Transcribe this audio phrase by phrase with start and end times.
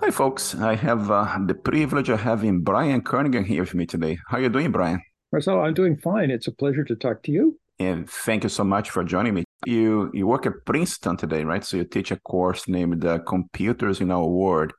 [0.00, 0.54] Hi, folks.
[0.54, 4.18] I have uh, the privilege of having Brian Kernighan here with me today.
[4.28, 5.00] How are you doing, Brian?
[5.32, 6.30] Marcelo, I'm doing fine.
[6.30, 7.58] It's a pleasure to talk to you.
[7.78, 9.44] And thank you so much for joining me.
[9.64, 11.64] You you work at Princeton today, right?
[11.64, 14.72] So you teach a course named uh, "Computers in Our World,"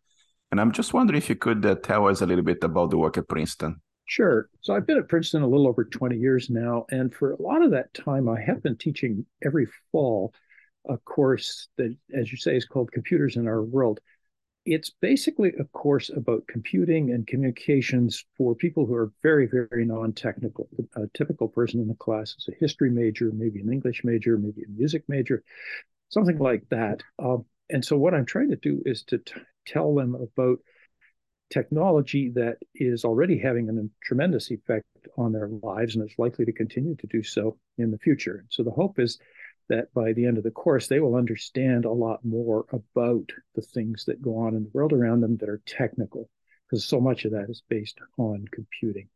[0.52, 2.98] and I'm just wondering if you could uh, tell us a little bit about the
[2.98, 3.82] work at Princeton.
[4.06, 4.50] Sure.
[4.62, 7.62] So I've been at Princeton a little over 20 years now, and for a lot
[7.62, 10.34] of that time, I have been teaching every fall
[10.88, 14.00] a course that, as you say, is called "Computers in Our World."
[14.68, 20.68] It's basically a course about computing and communications for people who are very, very non-technical.
[20.96, 24.64] A typical person in the class is a history major, maybe an English major, maybe
[24.64, 25.42] a music major,
[26.10, 27.02] something like that.
[27.18, 30.60] Um, and so what I'm trying to do is to t- tell them about
[31.50, 34.86] technology that is already having a tremendous effect
[35.18, 38.46] on their lives and is likely to continue to do so in the future.
[38.50, 39.18] So the hope is
[39.70, 43.62] that by the end of the course, they will understand a lot more about the
[43.62, 46.30] things that go on in the world around them that are technical,
[46.70, 49.10] because so much of that is based on computing.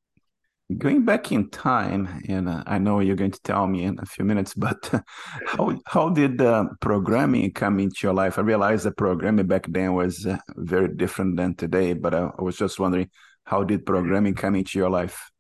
[0.78, 4.06] Going back in time, and uh, I know you're going to tell me in a
[4.06, 5.04] few minutes, but
[5.46, 8.38] how how did uh, programming come into your life?
[8.38, 12.58] I realized that programming back then was uh, very different than today, but I was
[12.58, 13.10] just wondering
[13.44, 15.31] how did programming come into your life?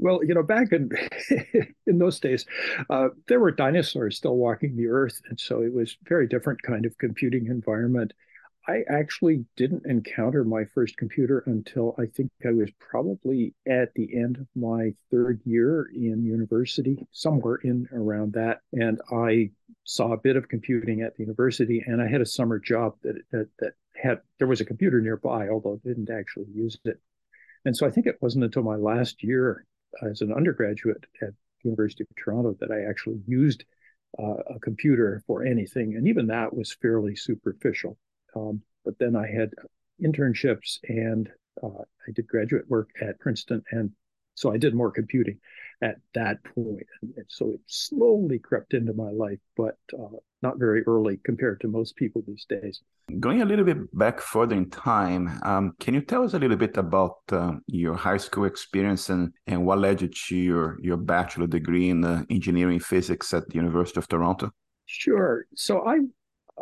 [0.00, 0.90] Well, you know, back in
[1.86, 2.46] in those days,
[2.88, 6.86] uh, there were dinosaurs still walking the earth, and so it was very different kind
[6.86, 8.14] of computing environment.
[8.66, 14.16] I actually didn't encounter my first computer until I think I was probably at the
[14.16, 18.60] end of my third year in university, somewhere in around that.
[18.72, 19.50] And I
[19.84, 23.16] saw a bit of computing at the university, and I had a summer job that
[23.32, 26.98] that, that had there was a computer nearby, although I didn't actually use it.
[27.66, 29.66] And so I think it wasn't until my last year
[30.02, 33.64] as an undergraduate at the University of Toronto that I actually used
[34.18, 37.96] uh, a computer for anything, and even that was fairly superficial.
[38.34, 39.50] Um, but then I had
[40.02, 41.28] internships and
[41.62, 43.90] uh, I did graduate work at Princeton, and
[44.34, 45.38] so I did more computing
[45.82, 46.86] at that point.
[47.02, 51.68] And, so it slowly crept into my life, but uh, not very early compared to
[51.68, 52.80] most people these days.
[53.18, 56.56] Going a little bit back further in time, um, can you tell us a little
[56.56, 60.96] bit about uh, your high school experience and, and what led you to your, your
[60.96, 64.50] bachelor degree in uh, engineering physics at the University of Toronto?
[64.86, 65.46] Sure.
[65.54, 66.00] So I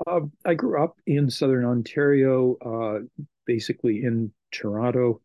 [0.07, 5.21] uh, I grew up in Southern Ontario, uh, basically in Toronto,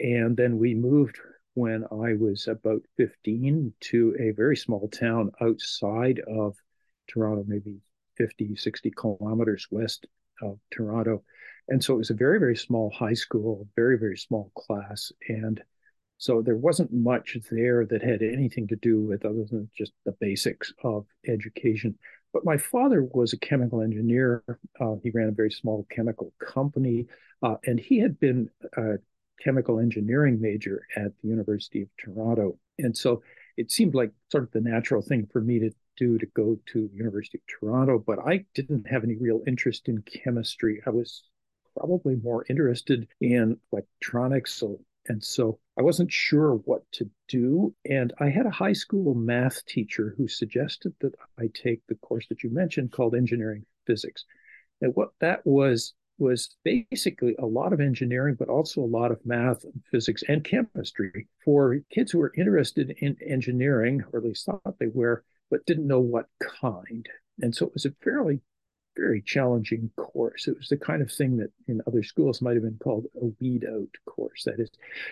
[0.00, 1.16] and then we moved
[1.54, 6.56] when I was about 15 to a very small town outside of
[7.12, 7.80] Toronto, maybe
[8.16, 10.06] 50, 60 kilometers west
[10.42, 11.22] of Toronto.
[11.68, 15.12] And so it was a very, very small high school, very, very small class.
[15.28, 15.62] And
[16.18, 20.12] so there wasn't much there that had anything to do with other than just the
[20.20, 21.96] basics of education.
[22.32, 24.44] But my father was a chemical engineer.
[24.80, 27.06] Uh, he ran a very small chemical company,
[27.42, 28.98] uh, and he had been a
[29.42, 32.58] chemical engineering major at the University of Toronto.
[32.78, 33.22] And so
[33.56, 35.70] it seemed like sort of the natural thing for me to
[36.00, 40.02] do to go to University of Toronto, but I didn't have any real interest in
[40.02, 40.82] chemistry.
[40.86, 41.22] I was
[41.76, 44.54] probably more interested in electronics.
[44.54, 47.74] So, and so I wasn't sure what to do.
[47.88, 52.26] And I had a high school math teacher who suggested that I take the course
[52.28, 54.24] that you mentioned called engineering physics.
[54.80, 59.24] And what that was was basically a lot of engineering, but also a lot of
[59.24, 64.44] math, and physics, and chemistry for kids who were interested in engineering, or at least
[64.44, 66.26] thought they were, but didn't know what
[66.60, 67.06] kind.
[67.40, 68.40] And so it was a fairly,
[68.96, 70.46] very challenging course.
[70.48, 73.26] It was the kind of thing that in other schools might have been called a
[73.40, 74.44] weed out course.
[74.44, 74.70] That is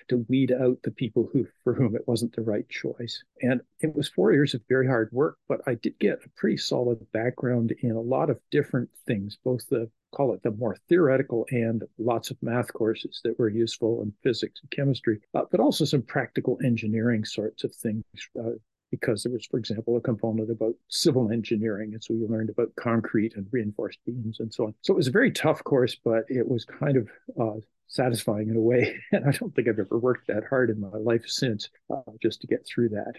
[0.09, 3.22] to weed out the people who for whom it wasn't the right choice.
[3.41, 6.59] And it was four years of very hard work, but I did get a pretty
[6.59, 11.47] solid background in a lot of different things, both the call it the more theoretical
[11.50, 15.84] and lots of math courses that were useful in physics and chemistry, uh, but also
[15.84, 18.05] some practical engineering sorts of things,
[18.41, 18.53] uh,
[18.91, 21.93] because there was, for example, a component about civil engineering.
[21.93, 24.75] And so we learned about concrete and reinforced beams and so on.
[24.82, 27.08] So it was a very tough course, but it was kind of
[27.40, 28.96] uh, satisfying in a way.
[29.12, 32.40] And I don't think I've ever worked that hard in my life since uh, just
[32.43, 33.14] to get through that.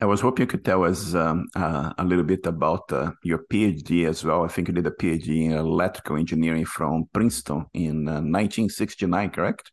[0.00, 3.44] I was hoping you could tell us um, uh, a little bit about uh, your
[3.50, 4.44] PhD as well.
[4.44, 9.70] I think you did a PhD in electrical engineering from Princeton in uh, 1969, correct?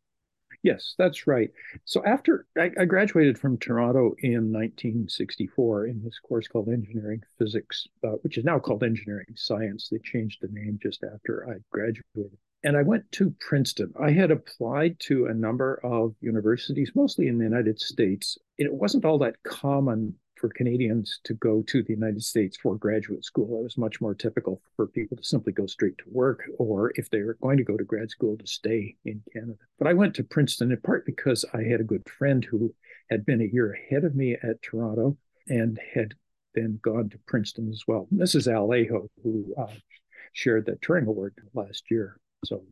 [0.64, 1.50] Yes, that's right.
[1.86, 7.88] So after I, I, graduated from Toronto in 1964 in this course called Engineering Physics,
[8.04, 9.90] uh, which is now called Engineering Science.
[9.90, 12.38] They changed the name just after I graduated.
[12.64, 13.92] And I went to Princeton.
[14.00, 18.38] I had applied to a number of universities, mostly in the United States.
[18.60, 23.24] It wasn't all that common for Canadians to go to the United States for graduate
[23.24, 23.60] school.
[23.60, 27.10] It was much more typical for people to simply go straight to work, or if
[27.12, 29.54] they were going to go to grad school, to stay in Canada.
[29.78, 32.74] But I went to Princeton in part because I had a good friend who
[33.12, 35.16] had been a year ahead of me at Toronto
[35.48, 36.16] and had
[36.56, 38.08] then gone to Princeton as well.
[38.12, 39.68] This is Al Aho, who uh,
[40.34, 42.18] shared the Turing Award last year.
[42.44, 42.64] So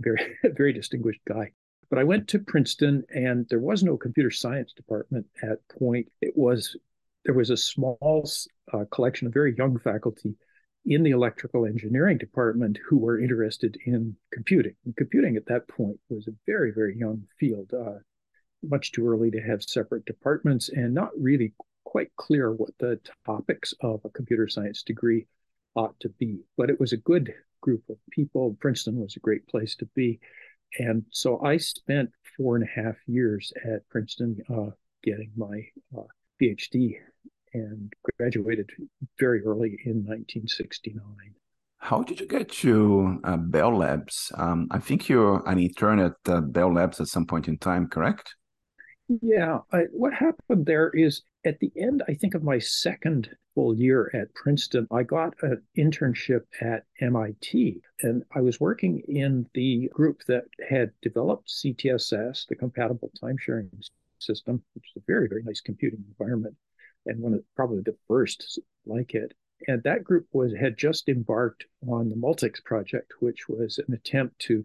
[0.00, 1.52] very, very distinguished guy.
[1.90, 6.10] But I went to Princeton, and there was no computer science department at Point.
[6.20, 6.76] It was
[7.28, 8.26] there was a small
[8.72, 10.34] uh, collection of very young faculty
[10.86, 14.72] in the electrical engineering department who were interested in computing.
[14.86, 17.98] And computing at that point was a very, very young field, uh,
[18.62, 21.52] much too early to have separate departments, and not really
[21.84, 25.26] quite clear what the topics of a computer science degree
[25.74, 26.38] ought to be.
[26.56, 28.56] But it was a good group of people.
[28.58, 30.18] Princeton was a great place to be.
[30.78, 32.08] And so I spent
[32.38, 34.70] four and a half years at Princeton uh,
[35.02, 36.04] getting my uh,
[36.40, 36.96] PhD
[37.54, 38.70] and graduated
[39.18, 41.02] very early in 1969.
[41.78, 44.32] How did you get to uh, Bell Labs?
[44.36, 47.88] Um, I think you're an intern at uh, Bell Labs at some point in time,
[47.88, 48.34] correct?
[49.22, 49.58] Yeah.
[49.72, 54.10] I, what happened there is at the end, I think, of my second full year
[54.12, 57.80] at Princeton, I got an internship at MIT.
[58.02, 63.70] And I was working in the group that had developed CTSS, the compatible time sharing
[64.18, 66.56] system, which is a very, very nice computing environment
[67.06, 69.32] and one of probably the first like it.
[69.66, 74.38] And that group was had just embarked on the Multics project, which was an attempt
[74.40, 74.62] to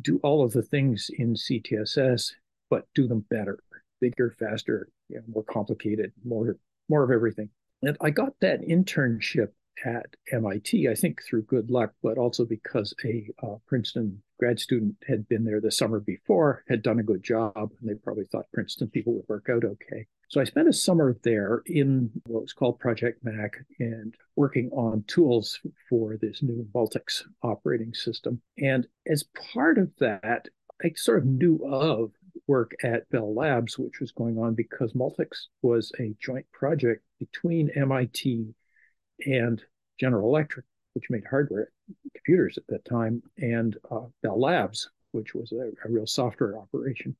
[0.00, 2.32] do all of the things in CTSS,
[2.68, 3.58] but do them better,
[4.00, 6.56] bigger, faster, you know, more complicated, more
[6.88, 7.50] more of everything.
[7.82, 9.48] And I got that internship
[9.84, 14.96] at MIT, I think through good luck, but also because a uh, Princeton grad student
[15.06, 18.50] had been there the summer before, had done a good job, and they probably thought
[18.54, 20.06] Princeton people would work out okay.
[20.30, 25.04] So I spent a summer there in what was called Project Mac and working on
[25.06, 25.60] tools
[25.90, 28.40] for this new Multics operating system.
[28.56, 30.48] And as part of that,
[30.82, 32.12] I sort of knew of
[32.46, 37.70] work at Bell Labs, which was going on because Multics was a joint project between
[37.76, 38.54] MIT
[39.26, 39.62] and
[39.98, 40.64] General Electric,
[40.94, 41.70] which made hardware
[42.14, 47.16] computers at that time, and uh, Bell Labs, which was a, a, real software operation.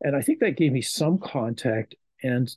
[0.00, 1.94] And I think that gave me some contact.
[2.22, 2.52] And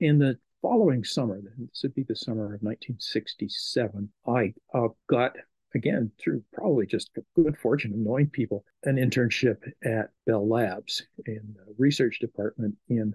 [0.00, 5.36] in the following summer, this would be the summer of 1967, I uh, got
[5.74, 11.54] again through probably just good fortune of knowing people an internship at Bell Labs in
[11.56, 13.14] the research department in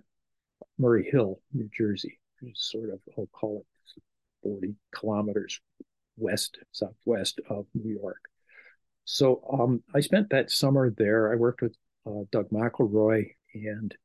[0.77, 2.19] Murray Hill, New Jersey,
[2.53, 4.01] sort of I'll call it
[4.43, 5.59] 40 kilometers
[6.17, 8.21] west, southwest of New York.
[9.05, 11.31] So um, I spent that summer there.
[11.31, 11.75] I worked with
[12.05, 13.95] uh, Doug McIlroy, and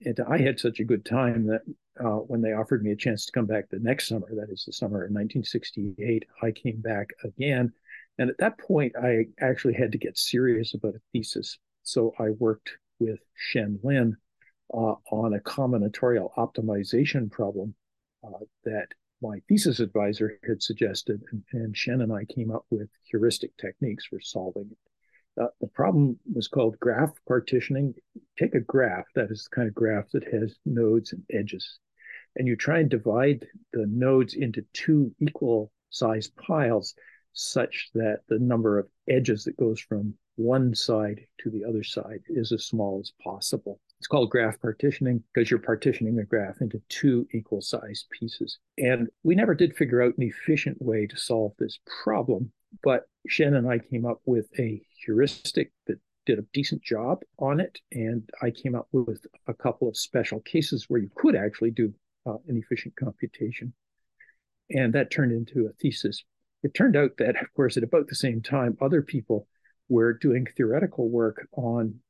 [0.00, 1.62] and I had such a good time that
[2.02, 4.64] uh, when they offered me a chance to come back the next summer, that is
[4.64, 7.72] the summer of 1968, I came back again.
[8.18, 11.58] And at that point, I actually had to get serious about a thesis.
[11.82, 14.16] So I worked with Shen Lin
[14.72, 17.74] uh, on a combinatorial optimization problem
[18.26, 18.88] uh, that
[19.22, 24.06] my thesis advisor had suggested, and, and Shen and I came up with heuristic techniques
[24.06, 25.42] for solving it.
[25.42, 27.94] Uh, the problem was called graph partitioning.
[28.38, 31.78] Take a graph, that is the kind of graph that has nodes and edges,
[32.36, 36.94] and you try and divide the nodes into two equal sized piles
[37.32, 42.22] such that the number of edges that goes from one side to the other side
[42.28, 43.80] is as small as possible.
[43.98, 48.58] It's called graph partitioning because you're partitioning a graph into two equal sized pieces.
[48.78, 52.52] And we never did figure out an efficient way to solve this problem.
[52.82, 57.60] But Shen and I came up with a heuristic that did a decent job on
[57.60, 57.80] it.
[57.92, 61.94] And I came up with a couple of special cases where you could actually do
[62.26, 63.72] uh, an efficient computation.
[64.70, 66.24] And that turned into a thesis.
[66.62, 69.46] It turned out that, of course, at about the same time, other people
[69.88, 72.00] were doing theoretical work on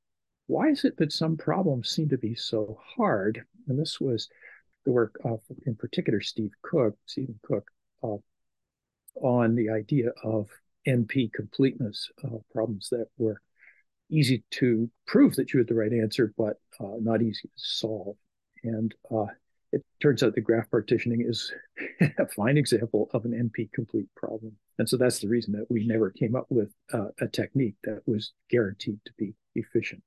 [0.46, 3.44] why is it that some problems seem to be so hard?
[3.68, 4.28] And this was
[4.84, 7.68] the work of, in particular, Steve Cook, Stephen Cook,
[8.02, 8.16] uh,
[9.16, 10.48] on the idea of
[10.86, 13.40] NP completeness, uh, problems that were
[14.08, 18.16] easy to prove that you had the right answer, but uh, not easy to solve.
[18.62, 19.26] And uh,
[19.72, 21.52] it turns out the graph partitioning is
[22.18, 24.52] a fine example of an NP complete problem.
[24.78, 28.02] And so that's the reason that we never came up with uh, a technique that
[28.06, 30.02] was guaranteed to be efficient.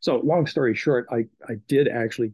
[0.00, 2.32] So, long story short, I, I did actually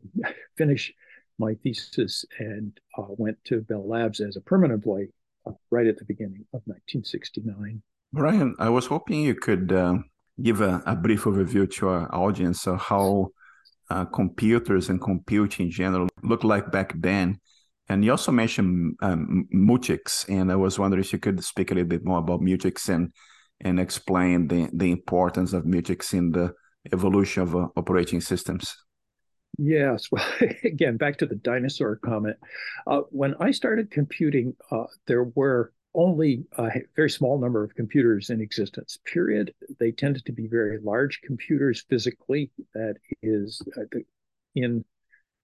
[0.56, 0.92] finish
[1.38, 5.08] my thesis and uh, went to Bell Labs as a permanent employee
[5.46, 7.82] uh, right at the beginning of 1969.
[8.12, 9.98] Brian, I was hoping you could uh,
[10.40, 13.28] give a, a, brief overview to our audience of how
[13.90, 17.38] uh, computers and computing in general looked like back then
[17.88, 19.48] And you also mentioned um,
[20.28, 23.12] and I was wondering if you could speak a little bit more about Multics and
[23.60, 26.54] and explain the, the importance of Multics in the
[26.92, 28.74] evolution of uh, operating systems.
[29.58, 30.08] Yes.
[30.12, 30.26] Well,
[30.64, 32.36] again, back to the dinosaur comment.
[32.86, 38.30] Uh, when I started computing, uh, there were only a very small number of computers
[38.30, 39.54] in existence, period.
[39.78, 42.50] They tended to be very large computers physically.
[42.74, 43.98] That is, uh,
[44.56, 44.84] in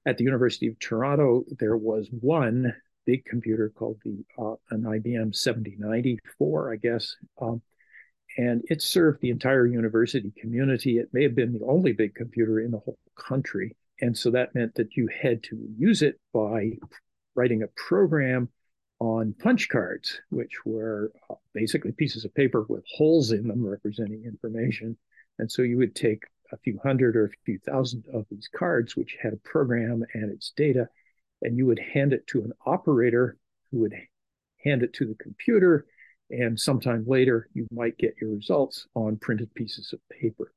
[0.07, 2.75] at the University of Toronto, there was one
[3.07, 7.63] big computer called the uh, an IBM 7094, I guess, um,
[8.37, 10.99] and it served the entire university community.
[10.99, 14.55] It may have been the only big computer in the whole country, and so that
[14.55, 16.73] meant that you had to use it by
[17.35, 18.49] writing a program
[18.99, 24.25] on punch cards, which were uh, basically pieces of paper with holes in them representing
[24.25, 24.97] information.
[25.39, 28.97] And so you would take a few hundred or a few thousand of these cards,
[28.97, 30.89] which had a program and its data,
[31.43, 33.39] and you would hand it to an operator
[33.71, 33.95] who would
[34.63, 35.87] hand it to the computer.
[36.31, 40.53] And sometime later, you might get your results on printed pieces of paper.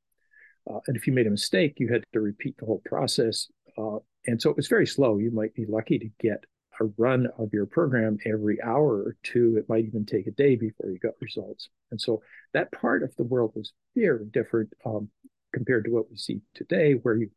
[0.70, 3.48] Uh, and if you made a mistake, you had to repeat the whole process.
[3.76, 5.18] Uh, and so it was very slow.
[5.18, 6.44] You might be lucky to get
[6.80, 9.56] a run of your program every hour or two.
[9.58, 11.68] It might even take a day before you got results.
[11.90, 15.08] And so that part of the world was very different um,
[15.52, 17.30] compared to what we see today, where you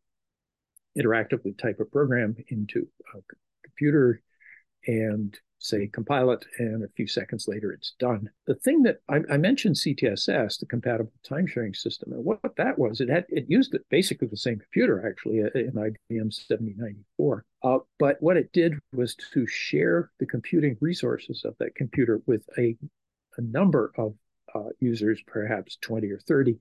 [0.98, 3.20] interactively type a program into a
[3.64, 4.22] computer
[4.86, 8.30] and say compile it, and a few seconds later it's done.
[8.46, 12.78] The thing that I, I mentioned CTSS, the compatible time sharing system, and what, that
[12.78, 17.46] was, it had it used basically the same computer actually uh, in IBM 7094.
[17.64, 22.48] Uh, but what it did was to share the computing resources of that computer with
[22.58, 22.78] a,
[23.38, 24.14] a number of
[24.54, 26.58] uh, users, perhaps 20 or 30,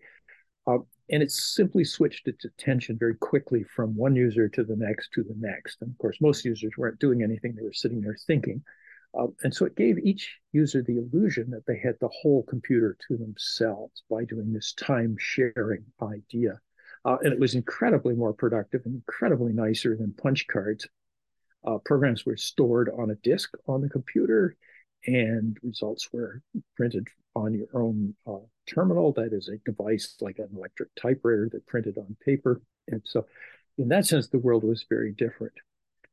[0.67, 0.79] uh,
[1.11, 5.23] and it simply switched its attention very quickly from one user to the next to
[5.23, 5.81] the next.
[5.81, 8.63] And of course, most users weren't doing anything, they were sitting there thinking.
[9.19, 12.97] Uh, and so it gave each user the illusion that they had the whole computer
[13.09, 16.61] to themselves by doing this time sharing idea.
[17.05, 20.89] Uh, and it was incredibly more productive and incredibly nicer than punch cards.
[21.65, 24.57] Uh, programs were stored on a disk on the computer,
[25.07, 26.43] and results were
[26.77, 29.13] printed on your own uh, terminal.
[29.13, 32.61] That is a device like an electric typewriter that printed on paper.
[32.89, 33.27] And so,
[33.79, 35.53] in that sense, the world was very different.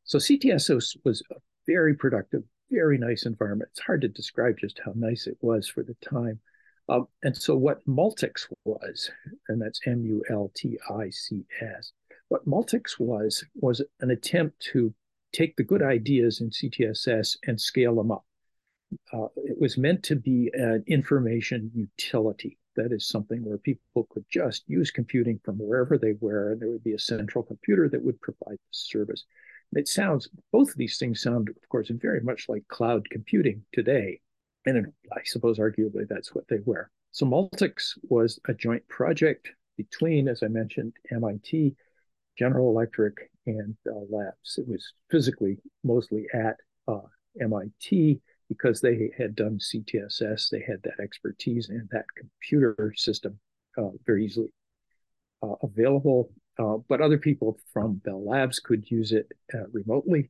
[0.04, 1.36] So, CTSS was a
[1.66, 3.70] very productive, very nice environment.
[3.72, 6.40] It's hard to describe just how nice it was for the time.
[6.90, 9.10] Um, and so, what Multics was,
[9.48, 11.94] and that's M U L T I C S,
[12.28, 14.94] what Multics was, was an attempt to
[15.32, 18.26] take the good ideas in CTSS and scale them up
[19.12, 22.58] uh, it was meant to be an information utility.
[22.76, 26.70] That is something where people could just use computing from wherever they were, and there
[26.70, 29.26] would be a central computer that would provide the service.
[29.76, 34.22] It sounds, both of these things sound, of course, very much like cloud computing today.
[34.66, 36.90] And I suppose, arguably, that's what they were.
[37.12, 41.76] So Multics was a joint project between, as I mentioned, MIT,
[42.38, 44.58] General Electric, and Labs.
[44.58, 46.58] It was physically mostly at
[46.88, 47.02] uh,
[47.40, 53.40] MIT because they had done CTSS, they had that expertise and that computer system
[53.78, 54.50] uh, very easily
[55.42, 56.32] uh, available.
[56.60, 60.30] Uh, but other people from Bell Labs could use it uh, remotely,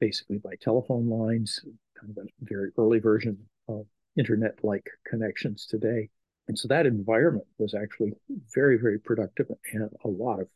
[0.00, 1.60] basically by telephone lines,
[1.98, 3.36] kind of a very early version
[3.68, 6.08] of internet-like connections today.
[6.48, 8.12] And so that environment was actually
[8.54, 10.48] very, very productive and a lot of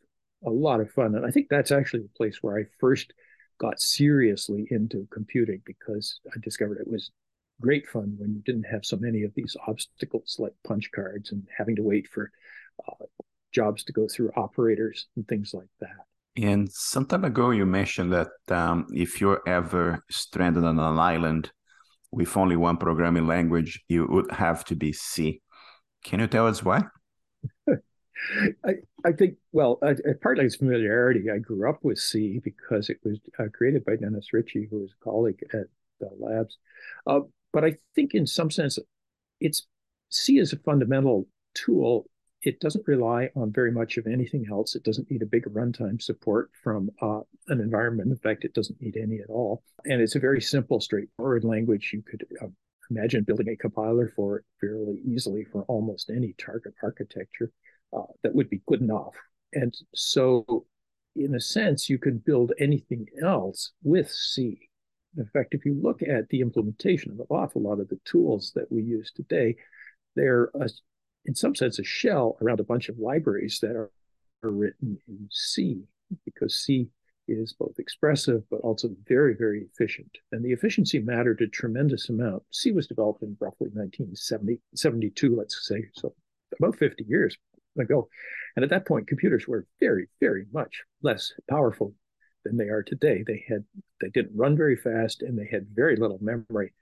[0.45, 1.15] a lot of fun.
[1.15, 3.13] And I think that's actually the place where I first
[3.59, 7.11] got seriously into computing because I discovered it was
[7.61, 11.47] great fun when you didn't have so many of these obstacles like punch cards and
[11.57, 12.31] having to wait for
[12.87, 13.05] uh,
[13.51, 15.95] jobs to go through operators and things like that.
[16.41, 21.51] And some time ago, you mentioned that um, if you're ever stranded on an island
[22.11, 25.41] with only one programming language, you would have to be C.
[26.03, 26.83] Can you tell us why?
[28.65, 28.73] I,
[29.05, 31.29] I think, well, uh, partly it's familiarity.
[31.29, 34.91] I grew up with C because it was uh, created by Dennis Ritchie, who was
[34.91, 35.67] a colleague at
[35.99, 36.57] the labs.
[37.05, 37.21] Uh,
[37.53, 38.77] but I think in some sense,
[39.39, 39.67] it's
[40.09, 42.09] C is a fundamental tool.
[42.43, 44.75] It doesn't rely on very much of anything else.
[44.75, 48.11] It doesn't need a big runtime support from uh, an environment.
[48.11, 49.63] In fact, it doesn't need any at all.
[49.85, 51.91] And it's a very simple, straightforward language.
[51.93, 52.47] You could uh,
[52.89, 57.51] imagine building a compiler for it fairly easily for almost any target architecture
[57.95, 59.13] uh, that would be good enough.
[59.53, 60.65] And so,
[61.15, 64.69] in a sense, you can build anything else with C.
[65.17, 68.51] In fact, if you look at the implementation of an awful lot of the tools
[68.55, 69.55] that we use today,
[70.15, 70.69] they're, a,
[71.25, 73.91] in some sense, a shell around a bunch of libraries that are,
[74.43, 75.83] are written in C,
[76.25, 76.89] because C
[77.27, 80.09] is both expressive but also very, very efficient.
[80.31, 82.43] And the efficiency mattered a tremendous amount.
[82.51, 86.13] C was developed in roughly 1970, 72, let's say, so
[86.57, 87.37] about 50 years
[87.79, 88.09] ago.
[88.55, 91.93] And at that point, computers were very, very much less powerful
[92.43, 93.23] than they are today.
[93.25, 93.63] They had
[94.01, 96.73] they didn't run very fast and they had very little memory.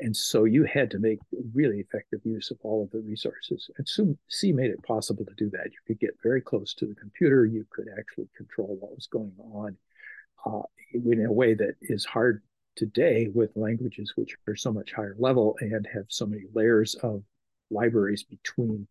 [0.00, 1.18] And so you had to make
[1.52, 3.68] really effective use of all of the resources.
[3.78, 5.66] And C made it possible to do that.
[5.66, 7.46] You could get very close to the computer.
[7.46, 9.76] You could actually control what was going on
[10.46, 10.62] uh,
[10.92, 12.42] in a way that is hard
[12.76, 17.24] today with languages which are so much higher level and have so many layers of
[17.70, 18.86] libraries between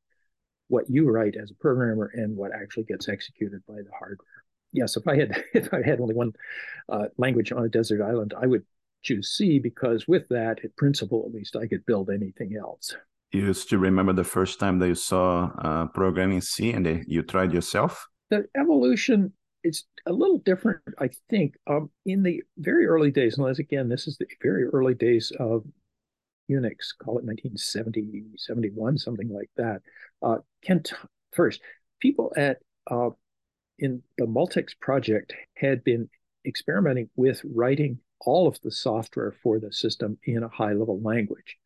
[0.67, 4.43] what you write as a programmer and what actually gets executed by the hardware.
[4.73, 6.33] Yes, if I had if I had only one
[6.89, 8.63] uh, language on a desert island, I would
[9.03, 12.95] choose C because with that, in principle, at least, I could build anything else.
[13.31, 17.23] You still remember the first time that you saw uh, programming C and they, you
[17.23, 18.07] tried yourself?
[18.29, 19.33] The evolution
[19.63, 21.55] is a little different, I think.
[21.67, 25.65] Um, in the very early days, unless again, this is the very early days of
[26.49, 29.81] Unix, call it 1970, 71, something like that.
[30.21, 30.93] Uh, Kent,
[31.33, 31.61] first,
[31.99, 32.57] people at
[32.89, 33.09] uh,
[33.79, 36.09] in the Multics project had been
[36.45, 41.57] experimenting with writing all of the software for the system in a high level language.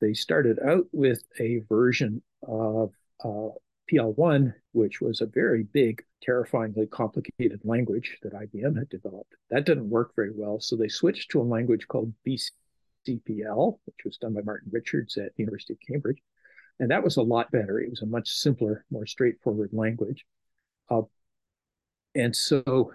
[0.00, 3.48] They started out with a version of uh,
[3.92, 9.34] PL1, which was a very big, terrifyingly complicated language that IBM had developed.
[9.50, 12.12] That didn't work very well, so they switched to a language called
[13.06, 16.18] BCPL, which was done by Martin Richards at the University of Cambridge.
[16.78, 17.78] And that was a lot better.
[17.78, 20.24] It was a much simpler, more straightforward language.
[20.88, 21.02] Uh,
[22.14, 22.92] and so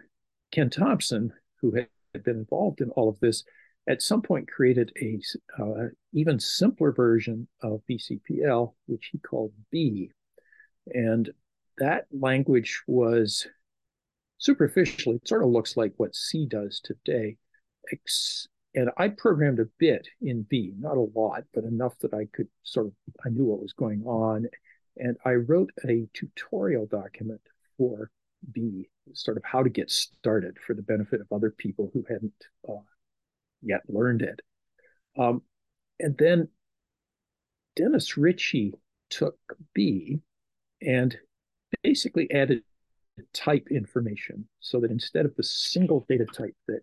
[0.51, 1.87] Ken Thompson, who had
[2.23, 3.43] been involved in all of this,
[3.87, 5.21] at some point created a
[5.61, 10.11] uh, even simpler version of BCPL, which he called B.
[10.87, 11.29] And
[11.77, 13.47] that language was
[14.37, 17.37] superficially, it sort of looks like what C does today.
[18.75, 22.47] And I programmed a bit in B, not a lot, but enough that I could
[22.63, 22.93] sort of,
[23.25, 24.47] I knew what was going on.
[24.97, 27.41] And I wrote a tutorial document
[27.77, 28.11] for
[28.51, 32.33] B, sort of how to get started for the benefit of other people who hadn't
[32.67, 32.73] uh,
[33.61, 34.41] yet learned it.
[35.17, 35.41] Um,
[35.99, 36.49] and then
[37.77, 38.73] Dennis Ritchie
[39.09, 39.37] took
[39.73, 40.19] B
[40.81, 41.17] and
[41.81, 42.63] basically added
[43.33, 46.81] type information so that instead of the single data type that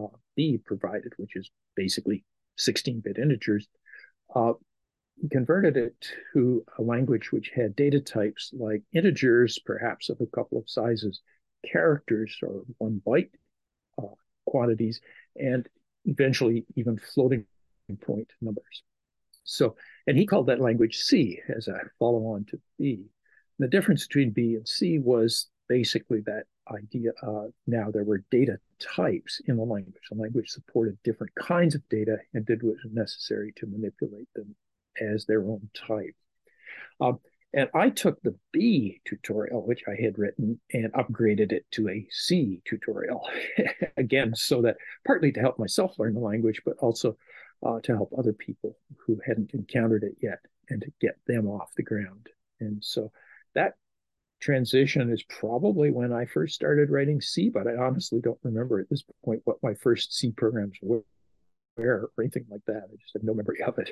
[0.00, 2.24] uh, B provided, which is basically
[2.56, 3.66] 16 bit integers,
[4.34, 4.52] uh,
[5.30, 5.94] converted it
[6.32, 11.20] to a language which had data types like integers, perhaps of a couple of sizes,
[11.64, 13.30] characters or one byte
[13.98, 14.14] uh,
[14.46, 15.00] quantities,
[15.36, 15.68] and
[16.04, 17.44] eventually even floating
[18.00, 18.82] point numbers.
[19.44, 19.76] So,
[20.06, 22.94] and he called that language C as a follow on to B.
[23.58, 27.10] And the difference between B and C was basically that idea.
[27.22, 28.58] Uh, now there were data
[28.94, 30.02] types in the language.
[30.10, 34.54] The language supported different kinds of data and did what was necessary to manipulate them
[35.00, 36.14] as their own type.
[37.00, 37.18] Um,
[37.52, 42.06] and I took the B tutorial, which I had written, and upgraded it to a
[42.10, 43.28] C tutorial.
[43.96, 47.16] Again, so that partly to help myself learn the language, but also
[47.64, 51.74] uh, to help other people who hadn't encountered it yet and to get them off
[51.76, 52.28] the ground.
[52.58, 53.12] And so
[53.54, 53.74] that
[54.44, 58.90] transition is probably when I first started writing C, but I honestly don't remember at
[58.90, 61.02] this point what my first C programs were
[61.78, 62.82] or anything like that.
[62.92, 63.90] I just have no memory of it.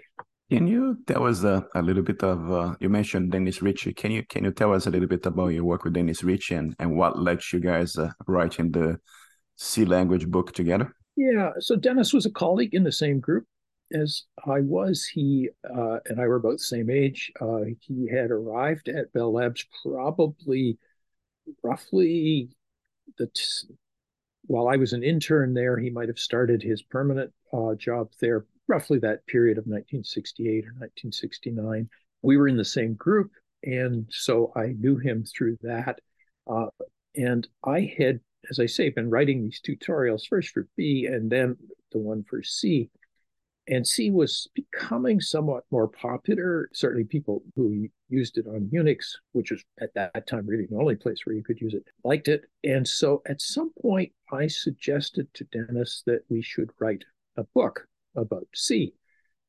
[0.51, 3.95] Can you tell us a, a little bit of uh, you mentioned Dennis Ritchie.
[3.95, 6.55] Can you can you tell us a little bit about your work with Dennis Ritchie
[6.55, 8.99] and, and what led you guys uh, writing the
[9.57, 10.95] C language book together?
[11.17, 13.45] Yeah, so Dennis was a colleague in the same group
[13.95, 15.05] as I was.
[15.05, 17.33] He uh, and I were both the same age.
[17.41, 20.79] Uh, he had arrived at Bell Labs probably
[21.63, 22.51] roughly
[23.19, 23.75] the t-
[24.47, 28.45] while I was an intern there, he might have started his permanent uh, job there
[28.69, 31.89] roughly that period of 1968 or 1969.
[32.23, 33.31] We were in the same group,
[33.63, 36.01] and so I knew him through that.
[36.47, 36.67] Uh,
[37.17, 41.57] and I had, as I say, been writing these tutorials first for B and then
[41.93, 42.91] the one for C.
[43.69, 46.69] And C was becoming somewhat more popular.
[46.73, 50.97] Certainly, people who used it on Unix, which was at that time really the only
[50.97, 52.45] place where you could use it, liked it.
[52.65, 57.05] And so at some point, I suggested to Dennis that we should write
[57.37, 58.95] a book about C.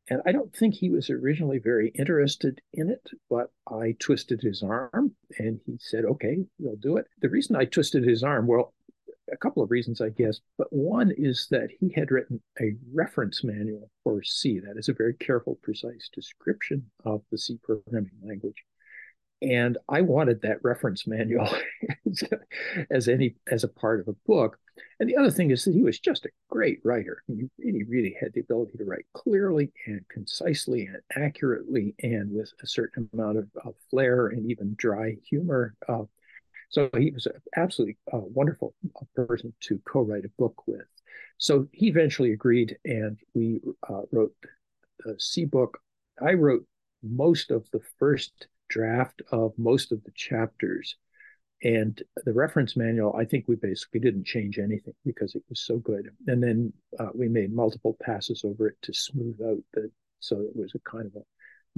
[0.09, 4.61] And I don't think he was originally very interested in it, but I twisted his
[4.61, 7.07] arm and he said, okay, we'll do it.
[7.21, 8.73] The reason I twisted his arm, well,
[9.33, 13.43] a couple of reasons, I guess, but one is that he had written a reference
[13.43, 14.59] manual for C.
[14.59, 18.63] That is a very careful, precise description of the C programming language.
[19.41, 21.49] And I wanted that reference manual
[22.91, 24.57] as any as a part of a book.
[24.99, 27.23] And the other thing is that he was just a great writer.
[27.27, 32.51] He really, really had the ability to write clearly and concisely and accurately and with
[32.63, 35.75] a certain amount of, of flair and even dry humor.
[35.89, 36.03] Uh,
[36.69, 38.73] so he was an absolutely uh, wonderful
[39.15, 40.85] person to co-write a book with.
[41.37, 44.33] So he eventually agreed, and we uh, wrote
[44.99, 45.79] the C book.
[46.21, 46.65] I wrote
[47.01, 50.95] most of the first draft of most of the chapters.
[51.63, 55.77] And the reference manual, I think we basically didn't change anything because it was so
[55.77, 56.09] good.
[56.27, 60.55] And then uh, we made multiple passes over it to smooth out the, so it
[60.55, 61.23] was a kind of a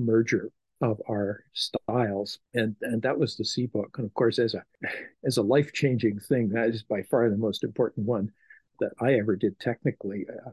[0.01, 0.49] merger
[0.81, 2.39] of our styles.
[2.53, 4.63] And and that was the c book and of course as a
[5.25, 8.31] as a life-changing thing that is by far the most important one
[8.79, 10.25] that i ever did technically.
[10.29, 10.51] Uh,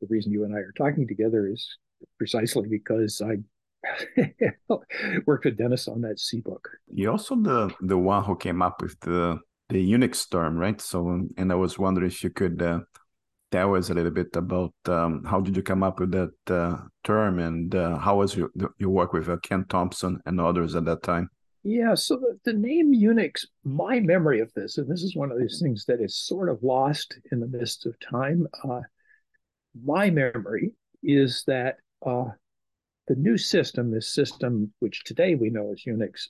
[0.00, 1.78] the reason you and i are talking together is
[2.18, 3.36] precisely because i
[5.26, 8.82] worked with dennis on that c book you're also the the one who came up
[8.82, 9.38] with the
[9.70, 10.80] the unix term right?
[10.80, 12.80] So and i was wondering if you could uh,
[13.52, 16.78] tell us a little bit about um, how did you come up with that uh,
[17.04, 21.02] term and uh, how was your, work with uh, Ken Thompson and others at that
[21.02, 21.28] time?
[21.62, 25.38] Yeah, so the, the, name Unix, my memory of this, and this is one of
[25.38, 28.48] these things that is sort of lost in the midst of time.
[28.64, 28.80] Uh,
[29.84, 30.72] my memory
[31.04, 32.24] is that uh,
[33.06, 36.28] the new system, this system which today we know as Unix,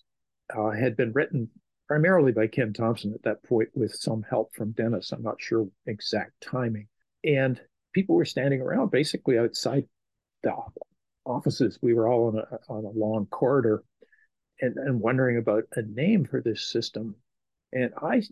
[0.54, 1.48] uh, had been written
[1.88, 5.12] primarily by Ken Thompson at that point with some help from Dennis.
[5.12, 6.88] I'm not sure exact timing
[7.24, 7.60] and
[7.92, 9.84] people were standing around basically outside
[10.42, 10.54] the
[11.24, 11.78] offices.
[11.82, 13.84] We were all on a on a long corridor,
[14.60, 17.16] and and wondering about a name for this system.
[17.72, 18.22] And I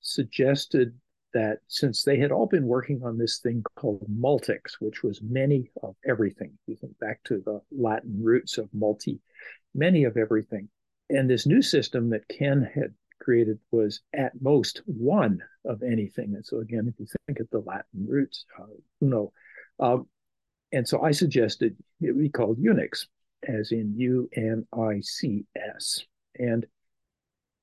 [0.00, 0.94] suggested
[1.34, 5.70] that since they had all been working on this thing called multics, which was many
[5.82, 9.20] of everything, you think back to the Latin roots of multi,
[9.74, 10.68] many of everything,
[11.10, 12.94] and this new system that Ken had
[13.26, 13.92] created was
[14.24, 16.28] at most one of anything.
[16.36, 19.32] And so again, if you think of the Latin roots, uh, uno,
[19.80, 20.06] um,
[20.76, 23.06] and so I suggested it be called Unix,
[23.60, 24.58] as in U N
[24.92, 25.44] I C
[25.78, 25.84] S.
[26.50, 26.66] And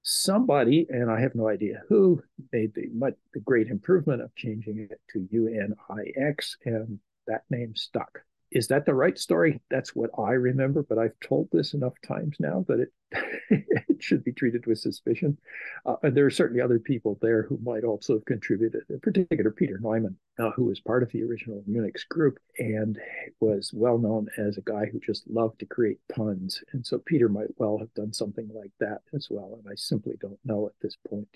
[0.01, 2.21] somebody, and I have no idea who,
[2.51, 6.01] made the, much, the great improvement of changing it to U N I
[6.35, 8.13] X, and that name stuck.
[8.53, 9.59] Is that the right story?
[9.71, 12.89] That's what I remember, but I've told this enough times now that it
[13.49, 15.37] it should be treated with suspicion.
[15.85, 19.51] Uh, and there are certainly other people there who might also have contributed, in particular
[19.51, 22.99] Peter Neumann, uh, who was part of the original Unix group and
[23.39, 26.63] was well known as a guy who just loved to create puns.
[26.73, 29.59] And so Peter might well have done something like that as well.
[29.59, 31.27] And I simply don't know at this point.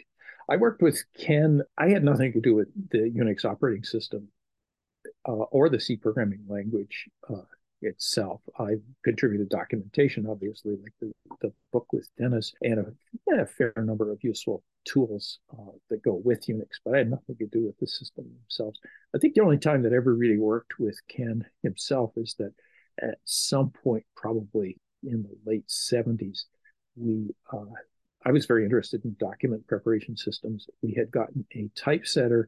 [0.49, 1.63] I worked with Ken.
[1.77, 4.29] I had nothing to do with the Unix operating system
[5.27, 7.41] uh, or the C programming language uh,
[7.81, 8.41] itself.
[8.59, 11.11] I contributed documentation, obviously, like the,
[11.41, 16.21] the book with Dennis, and a, a fair number of useful tools uh, that go
[16.23, 18.79] with Unix, but I had nothing to do with the system themselves.
[19.13, 22.53] I think the only time that I ever really worked with Ken himself is that
[23.01, 26.45] at some point, probably in the late 70s,
[26.95, 27.65] we uh,
[28.25, 30.67] I was very interested in document preparation systems.
[30.81, 32.47] We had gotten a typesetter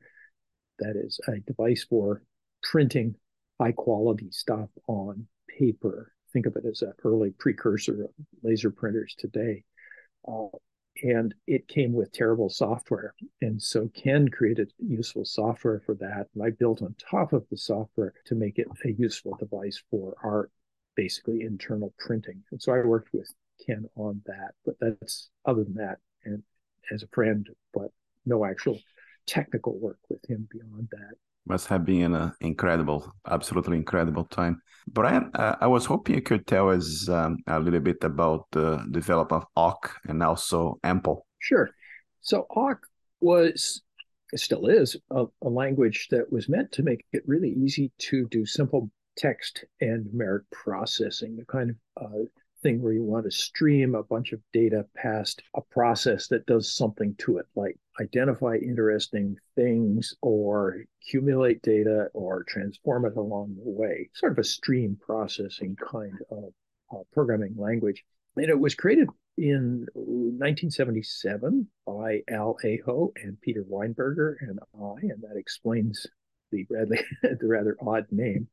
[0.80, 2.24] that is a device for
[2.64, 3.16] printing
[3.60, 6.14] high quality stuff on paper.
[6.32, 8.10] Think of it as an early precursor of
[8.44, 9.64] laser printers today.
[10.28, 10.48] Uh,
[11.02, 13.14] and it came with terrible software.
[13.42, 16.28] And so Ken created useful software for that.
[16.34, 20.16] And I built on top of the software to make it a useful device for
[20.24, 20.50] our
[20.96, 22.44] basically internal printing.
[22.52, 23.34] And so I worked with
[23.66, 24.52] Ken on that.
[24.66, 26.44] But that's other than that, and
[26.92, 27.92] as a friend, but
[28.26, 28.80] no actual
[29.26, 31.14] technical work with him beyond that
[31.50, 34.62] must have been an incredible, absolutely incredible time.
[34.88, 38.86] Brian, uh, I was hoping you could tell us um, a little bit about the
[38.92, 41.22] development of awk and also AMPL.
[41.40, 41.70] Sure.
[42.22, 42.86] So awk
[43.20, 43.82] was,
[44.36, 48.46] still is, a, a language that was meant to make it really easy to do
[48.46, 52.26] simple text and numeric processing, the kind of uh,
[52.62, 56.74] thing where you want to stream a bunch of data past a process that does
[56.74, 63.70] something to it, like identify interesting things or accumulate data or transform it along the
[63.70, 66.54] way, sort of a stream processing kind of
[66.92, 68.04] uh, programming language.
[68.36, 75.22] And it was created in 1977 by Al Aho and Peter Weinberger and I, and
[75.24, 76.06] that explains
[76.52, 76.66] the
[77.24, 78.48] the rather odd name.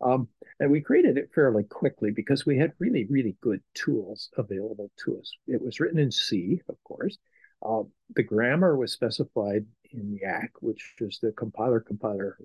[0.00, 0.28] Um,
[0.60, 5.18] and we created it fairly quickly because we had really, really good tools available to
[5.18, 5.32] us.
[5.46, 7.18] It was written in C, of course.
[7.64, 12.36] Uh, the grammar was specified in Yacc, which was the compiler compiler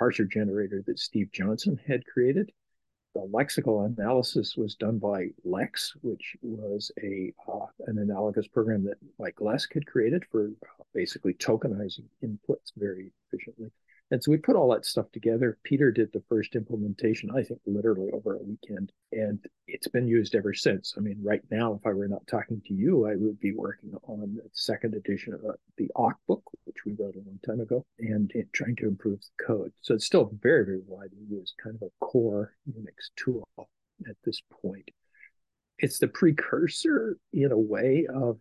[0.00, 2.50] parser generator that Steve Johnson had created.
[3.16, 8.98] the lexical analysis was done by Lex, which was a uh, an analogous program that
[9.18, 13.70] Mike Lesk had created for uh, basically tokenizing inputs very efficiently.
[14.10, 15.58] And so we put all that stuff together.
[15.64, 20.36] Peter did the first implementation, I think, literally over a weekend, and it's been used
[20.36, 20.94] ever since.
[20.96, 23.94] I mean, right now, if I were not talking to you, I would be working
[24.04, 27.60] on the second edition of uh, the awk book, which we wrote a long time
[27.60, 29.72] ago, and trying to improve the code.
[29.82, 34.40] So it's still very, very widely used, kind of a core Unix tool at this
[34.62, 34.88] point.
[35.78, 38.38] It's the precursor, in a way, of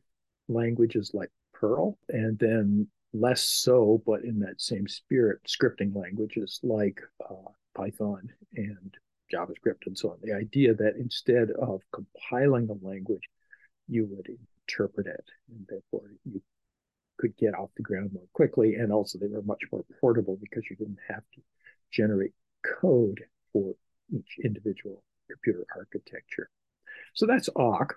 [0.47, 2.88] languages like Perl, and then
[3.19, 6.99] less so, but in that same spirit, scripting languages like
[7.30, 8.93] uh, Python and
[9.34, 10.17] JavaScript and so on.
[10.21, 13.23] The idea that instead of compiling a language,
[13.88, 14.28] you would
[14.67, 16.41] interpret it, and therefore you
[17.17, 18.75] could get off the ground more quickly.
[18.75, 21.41] And also, they were much more portable because you didn't have to
[21.91, 22.34] generate
[22.82, 23.21] code
[23.54, 23.73] for
[24.13, 26.49] each individual computer architecture.
[27.13, 27.95] So that's awk,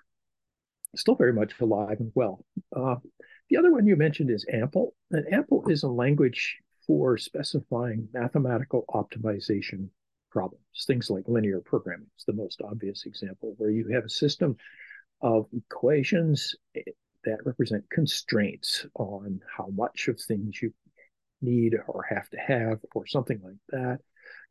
[0.95, 2.45] still very much alive and well.
[2.75, 2.95] Uh,
[3.49, 4.91] the other one you mentioned is AMPL.
[5.11, 9.89] And AMPL is a language for specifying mathematical optimization
[10.31, 10.63] problems.
[10.85, 14.55] Things like linear programming is the most obvious example, where you have a system
[15.21, 16.55] of equations
[17.25, 20.73] that represent constraints on how much of things you
[21.41, 23.99] need or have to have, or something like that,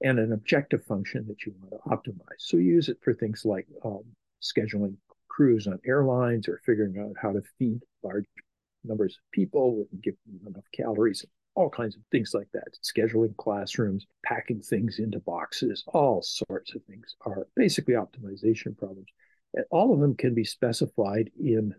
[0.02, 2.38] and an objective function that you want to optimize.
[2.38, 4.04] So you use it for things like um,
[4.42, 4.96] scheduling
[5.28, 8.24] crews on airlines or figuring out how to feed large
[8.84, 12.78] numbers of people, give them enough calories, all kinds of things like that.
[12.82, 19.08] Scheduling classrooms, packing things into boxes, all sorts of things are basically optimization problems.
[19.54, 21.74] And all of them can be specified in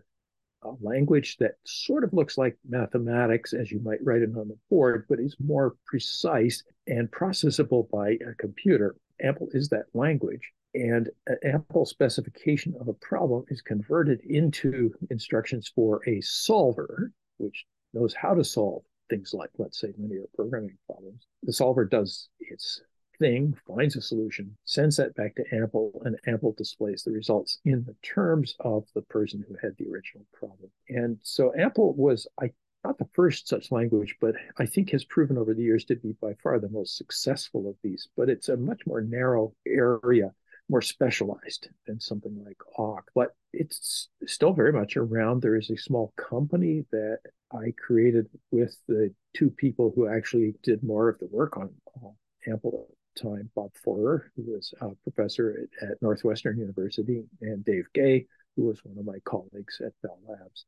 [0.62, 4.58] a language that sort of looks like mathematics as you might write it on the
[4.68, 8.96] board, but is more precise and processable by a computer.
[9.24, 15.70] AMPL is that language and an AMPL specification of a problem is converted into instructions
[15.74, 21.26] for a solver, which knows how to solve things like, let's say, linear programming problems.
[21.42, 22.80] The solver does its
[23.18, 27.84] thing, finds a solution, sends that back to AMPL, and AMPL displays the results in
[27.84, 30.70] the terms of the person who had the original problem.
[30.88, 32.50] And so AMPL was, I
[32.84, 36.12] not the first such language, but I think has proven over the years to be
[36.20, 38.08] by far the most successful of these.
[38.16, 40.32] But it's a much more narrow area
[40.70, 45.42] more specialized than something like awk, but it's still very much around.
[45.42, 47.18] There is a small company that
[47.52, 51.70] I created with the two people who actually did more of the work on
[52.48, 57.64] AMPL at the time Bob Fourer, who was a professor at, at Northwestern University, and
[57.64, 60.64] Dave Gay, who was one of my colleagues at Bell Labs.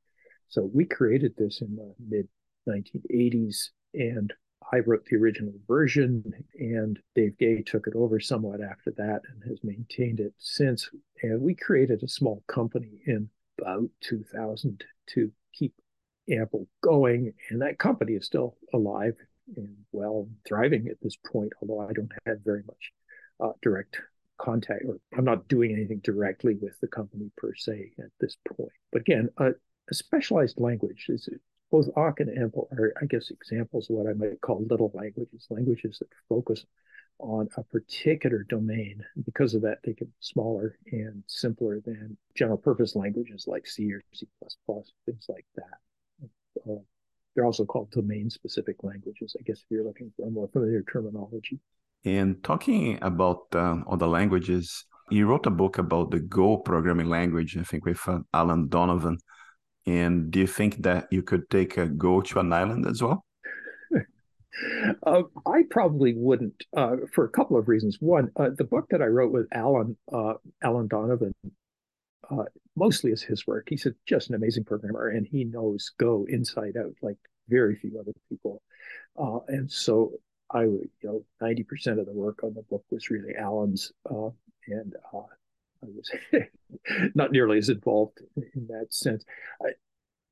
[0.49, 2.29] So we created this in the mid
[2.69, 4.33] 1980s, and
[4.73, 9.43] I wrote the original version, and Dave Gay took it over somewhat after that and
[9.49, 10.91] has maintained it since.
[11.23, 15.75] And we created a small company in about 2000 to keep
[16.31, 19.15] AMPL going, and that company is still alive
[19.57, 21.53] and well thriving at this point.
[21.61, 22.93] Although I don't have very much
[23.41, 24.01] uh, direct
[24.39, 28.73] contact, or I'm not doing anything directly with the company per se at this point.
[28.91, 29.51] But again, a,
[29.91, 31.29] a specialized language is
[31.73, 35.47] both awk and AMPL are, I guess, examples of what I might call little languages,
[35.49, 36.67] languages that focus
[37.19, 39.03] on a particular domain.
[39.25, 43.91] Because of that, they can be smaller and simpler than general purpose languages like C
[43.91, 44.27] or C++,
[45.07, 46.71] things like that.
[46.71, 46.83] Uh,
[47.35, 50.83] they're also called domain specific languages, I guess, if you're looking for a more familiar
[50.83, 51.59] terminology.
[52.05, 57.57] And talking about uh, other languages, you wrote a book about the Go programming language,
[57.57, 59.17] I think with uh, Alan Donovan.
[59.87, 63.25] And do you think that you could take a Go to an island as well?
[65.05, 67.97] Uh, I probably wouldn't uh, for a couple of reasons.
[68.01, 71.35] One, uh, the book that I wrote with Alan uh, Alan Donovan
[72.31, 72.45] uh,
[72.77, 73.67] mostly is his work.
[73.69, 77.19] He's a, just an amazing programmer, and he knows Go inside out like
[77.49, 78.63] very few other people.
[79.19, 80.13] Uh, and so
[80.51, 83.93] I would, you know, ninety percent of the work on the book was really Alan's,
[84.69, 84.95] and
[85.83, 86.11] I was
[87.15, 89.25] not nearly as involved in that sense.
[89.63, 89.71] I,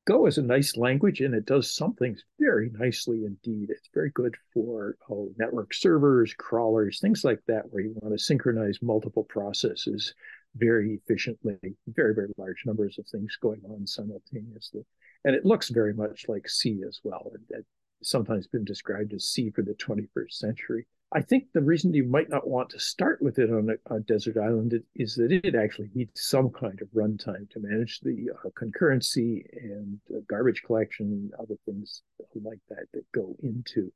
[0.05, 3.69] Go is a nice language and it does some things very nicely indeed.
[3.69, 8.23] It's very good for oh, network servers, crawlers, things like that, where you want to
[8.23, 10.15] synchronize multiple processes
[10.55, 14.83] very efficiently, very, very large numbers of things going on simultaneously.
[15.23, 17.31] And it looks very much like C as well.
[17.51, 17.67] It's
[18.01, 20.87] sometimes been described as C for the 21st century.
[21.13, 23.99] I think the reason you might not want to start with it on a, a
[23.99, 28.49] desert island is that it actually needs some kind of runtime to manage the uh,
[28.57, 32.03] concurrency and uh, garbage collection and other things
[32.41, 33.91] like that that go into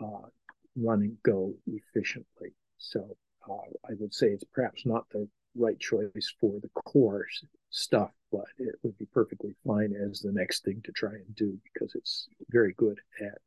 [0.00, 0.28] uh,
[0.76, 2.54] running Go efficiently.
[2.78, 7.26] So uh, I would say it's perhaps not the right choice for the core
[7.68, 11.58] stuff, but it would be perfectly fine as the next thing to try and do
[11.74, 13.38] because it's very good at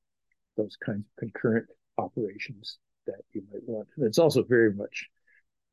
[0.58, 1.66] those kinds of concurrent
[1.98, 2.78] operations
[3.10, 3.88] that you might want.
[3.96, 4.96] And it's also very much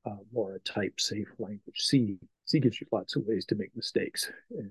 [0.06, 1.78] uh, more a type safe language.
[1.90, 4.20] C C gives you lots of ways to make mistakes,
[4.58, 4.70] and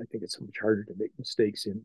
[0.00, 1.76] I think it's much harder to make mistakes in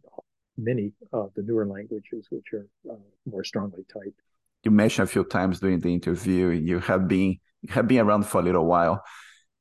[0.57, 4.19] many of the newer languages, which are uh, more strongly typed.
[4.63, 7.29] You mentioned a few times during the interview you have been
[7.61, 8.97] you have been around for a little while,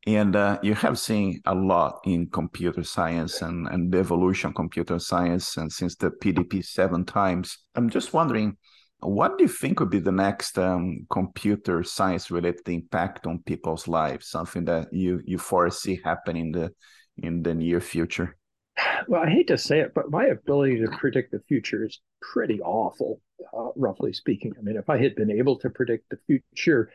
[0.06, 4.54] and uh, you have seen a lot in computer science and, and the evolution of
[4.56, 7.46] computer science, and since the PDP seven times.
[7.76, 8.56] I'm just wondering
[9.00, 13.86] what do you think would be the next um, computer science related impact on people's
[13.86, 14.28] lives?
[14.28, 16.72] Something that you you foresee happening in the
[17.18, 18.36] in the near future?
[19.08, 22.60] Well, I hate to say it, but my ability to predict the future is pretty
[22.60, 23.20] awful,
[23.56, 24.52] uh, roughly speaking.
[24.58, 26.90] I mean, if I had been able to predict the future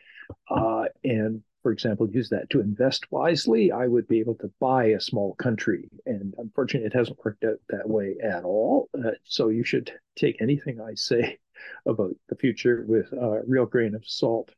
[0.50, 4.86] uh, and, for example, use that to invest wisely, I would be able to buy
[4.88, 5.90] a small country.
[6.06, 8.90] And unfortunately, it hasn't worked out that way at all.
[8.94, 11.40] Uh, so you should take anything I say
[11.86, 14.54] about the future with a real grain of salt.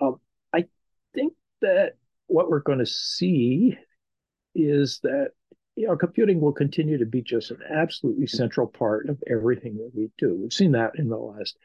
[0.00, 0.20] Um,
[0.52, 0.66] I
[1.14, 3.76] think that what we're going to see
[4.54, 5.30] is that
[5.74, 9.90] you know computing will continue to be just an absolutely central part of everything that
[9.94, 10.38] we do.
[10.40, 11.56] We've seen that in the last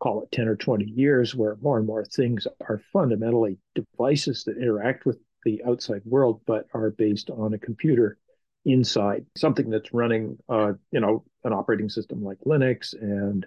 [0.00, 4.56] call it 10 or 20 years where more and more things are fundamentally devices that
[4.56, 8.18] interact with the outside world but are based on a computer
[8.64, 13.46] inside something that's running uh, you know an operating system like linux and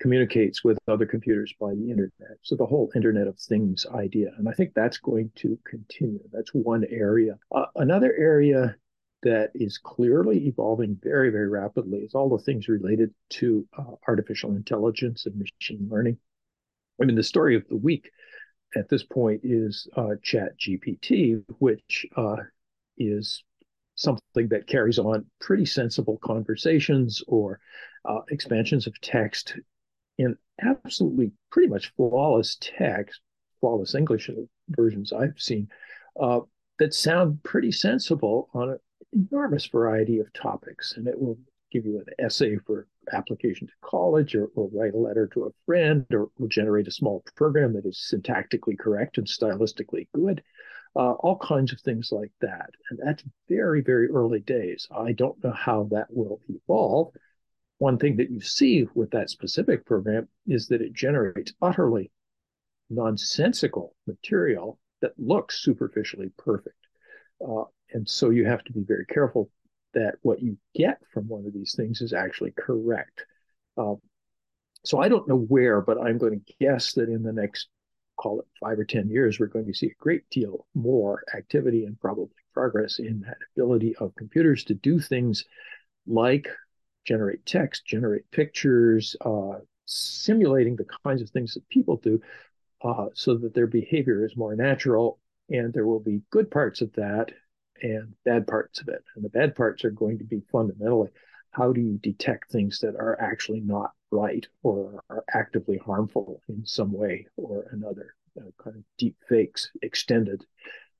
[0.00, 2.38] communicates with other computers by the internet.
[2.42, 4.30] So the whole Internet of Things idea.
[4.38, 6.20] And I think that's going to continue.
[6.32, 7.38] That's one area.
[7.54, 8.76] Uh, another area
[9.22, 14.56] that is clearly evolving very, very rapidly is all the things related to uh, artificial
[14.56, 16.16] intelligence and machine learning.
[17.00, 18.10] I mean, the story of the week
[18.76, 22.36] at this point is uh, ChatGPT, which uh,
[22.96, 23.42] is
[24.00, 27.60] something that carries on pretty sensible conversations or
[28.06, 29.56] uh, expansions of text
[30.16, 33.20] in absolutely pretty much flawless text,
[33.60, 34.30] flawless English
[34.70, 35.68] versions I've seen
[36.18, 36.40] uh,
[36.78, 38.78] that sound pretty sensible on an
[39.12, 40.94] enormous variety of topics.
[40.96, 41.38] And it will
[41.70, 45.52] give you an essay for application to college or will write a letter to a
[45.66, 50.42] friend or will generate a small program that is syntactically correct and stylistically good
[50.96, 52.70] uh, all kinds of things like that.
[52.90, 54.88] And that's very, very early days.
[54.90, 57.14] I don't know how that will evolve.
[57.78, 62.10] One thing that you see with that specific program is that it generates utterly
[62.90, 66.76] nonsensical material that looks superficially perfect.
[67.40, 69.50] Uh, and so you have to be very careful
[69.94, 73.24] that what you get from one of these things is actually correct.
[73.78, 73.94] Uh,
[74.84, 77.68] so I don't know where, but I'm going to guess that in the next
[78.20, 81.84] call it five or 10 years, we're going to see a great deal more activity
[81.86, 85.44] and probably progress in that ability of computers to do things
[86.06, 86.48] like
[87.06, 92.20] generate text, generate pictures, uh, simulating the kinds of things that people do
[92.82, 95.18] uh, so that their behavior is more natural.
[95.48, 97.32] And there will be good parts of that
[97.82, 99.02] and bad parts of it.
[99.16, 101.10] And the bad parts are going to be fundamentally
[101.52, 106.64] how do you detect things that are actually not right or are actively harmful in
[106.64, 108.14] some way or another?
[108.38, 110.44] Uh, kind of deep fakes extended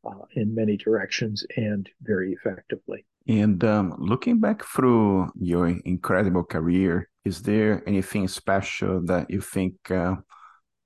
[0.05, 3.05] uh, in many directions and very effectively.
[3.29, 9.75] And um, looking back through your incredible career, is there anything special that you think
[9.91, 10.17] uh,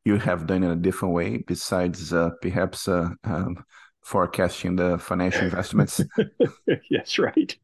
[0.05, 3.57] you have done in a different way besides uh, perhaps uh, um,
[4.05, 6.01] forecasting the financial investments?
[6.91, 7.57] yes, right.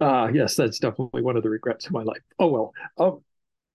[0.00, 2.22] Uh, yes, that's definitely one of the regrets of my life.
[2.38, 2.72] Oh well.
[2.96, 3.20] Um,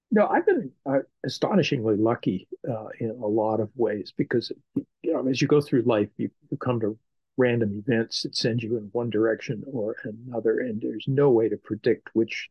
[0.09, 5.27] no, I've been uh, astonishingly lucky uh, in a lot of ways because you know
[5.27, 6.97] as you go through life, you, you come to
[7.37, 11.57] random events that send you in one direction or another, and there's no way to
[11.57, 12.49] predict which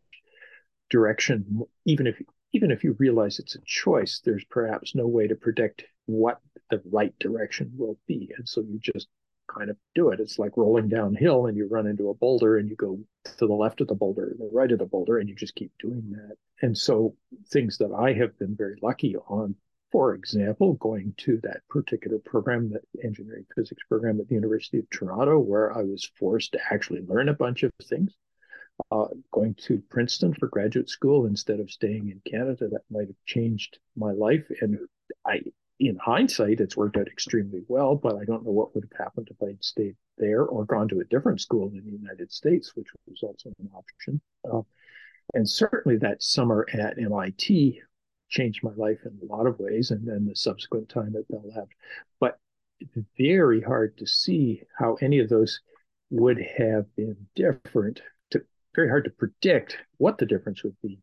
[0.90, 1.62] direction.
[1.87, 2.20] Even if
[2.53, 6.83] even if you realize it's a choice, there's perhaps no way to predict what the
[6.90, 9.09] right direction will be, and so you just
[9.53, 10.21] kind of do it.
[10.21, 13.53] It's like rolling downhill and you run into a boulder and you go to the
[13.53, 16.37] left of the boulder, the right of the boulder, and you just keep doing that.
[16.63, 17.17] And so
[17.49, 19.55] things that I have been very lucky on,
[19.91, 24.88] for example, going to that particular program, that engineering physics program at the University of
[24.90, 28.13] Toronto, where I was forced to actually learn a bunch of things.
[28.90, 33.25] Uh, going to Princeton for graduate school instead of staying in Canada, that might have
[33.27, 34.46] changed my life.
[34.63, 34.79] And
[35.27, 35.42] I
[35.81, 39.28] in hindsight, it's worked out extremely well, but I don't know what would have happened
[39.31, 42.88] if I'd stayed there or gone to a different school in the United States, which
[43.08, 44.20] was also an option.
[44.50, 44.60] Uh,
[45.33, 47.81] and certainly that summer at MIT
[48.28, 51.44] changed my life in a lot of ways, and then the subsequent time at Bell
[51.56, 51.74] Labs.
[52.20, 52.38] But
[53.16, 55.60] very hard to see how any of those
[56.10, 58.02] would have been different.
[58.33, 58.42] To,
[58.74, 61.00] very hard to predict what the difference would be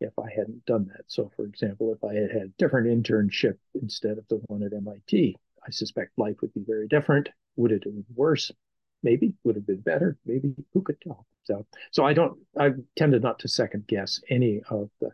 [0.00, 1.04] if I hadn't done that.
[1.06, 4.72] So, for example, if I had had a different internship instead of the one at
[4.72, 5.36] MIT,
[5.66, 7.28] I suspect life would be very different.
[7.56, 8.50] Would it have been worse?
[9.02, 9.34] Maybe.
[9.44, 10.16] Would have been better?
[10.26, 10.54] Maybe.
[10.72, 11.26] Who could tell?
[11.44, 12.38] So, so I don't.
[12.56, 15.10] I've tended not to second guess any of the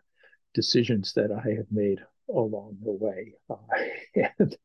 [0.53, 3.55] decisions that I have made along the way, uh,
[4.39, 4.57] and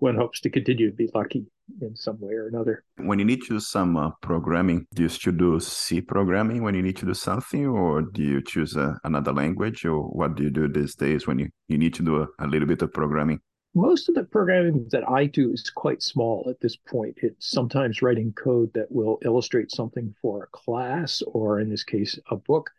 [0.00, 1.46] one hopes to continue to be lucky
[1.80, 2.84] in some way or another.
[2.96, 6.74] When you need to do some uh, programming, do you still do C programming when
[6.74, 10.44] you need to do something, or do you choose uh, another language, or what do
[10.44, 12.92] you do these days when you, you need to do a, a little bit of
[12.92, 13.40] programming?
[13.74, 17.18] most of the programming that I do is quite small at this point.
[17.22, 22.18] It's sometimes writing code that will illustrate something for a class, or in this case,
[22.30, 22.70] a book.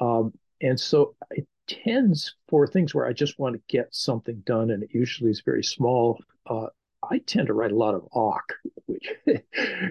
[0.00, 4.70] Um, and so it tends for things where I just want to get something done,
[4.70, 6.18] and it usually is very small.
[6.46, 6.66] Uh,
[7.10, 8.54] I tend to write a lot of awk,
[8.86, 9.12] which